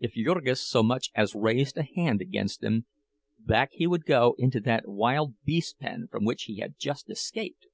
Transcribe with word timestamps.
If 0.00 0.14
Jurgis 0.14 0.66
so 0.68 0.82
much 0.82 1.10
as 1.14 1.36
raised 1.36 1.76
a 1.78 1.84
hand 1.84 2.20
against 2.20 2.60
them, 2.60 2.86
back 3.38 3.70
he 3.70 3.86
would 3.86 4.04
go 4.04 4.34
into 4.36 4.58
that 4.62 4.88
wild 4.88 5.34
beast 5.44 5.78
pen 5.78 6.08
from 6.10 6.24
which 6.24 6.46
he 6.50 6.56
had 6.58 6.76
just 6.76 7.08
escaped! 7.08 7.66